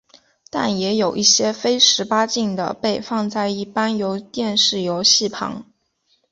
[0.49, 3.99] 但也有一些非十八禁的被放在一般
[4.31, 5.63] 电视游戏旁。